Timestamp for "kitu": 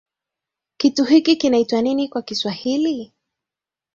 0.77-1.03